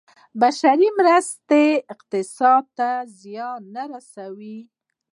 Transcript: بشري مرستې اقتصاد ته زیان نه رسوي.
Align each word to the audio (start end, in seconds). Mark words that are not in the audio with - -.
بشري 0.41 0.87
مرستې 0.99 1.63
اقتصاد 1.93 2.63
ته 2.77 2.89
زیان 3.19 3.61
نه 3.75 3.83
رسوي. 3.91 4.59